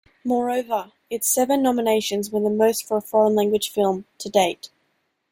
Moreover, 0.23 0.91
its 1.11 1.27
seven 1.27 1.61
nominations 1.61 2.31
were 2.31 2.39
the 2.39 2.49
most 2.49 2.87
for 2.87 2.97
a 2.97 3.01
foreign 3.01 3.35
language 3.35 3.69
film, 3.69 4.05
to 4.17 4.29
date. 4.29 4.71